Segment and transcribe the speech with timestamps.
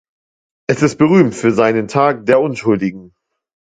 [0.67, 3.11] Es ist berühmt für seinen 'Tag der Unschuldigen'.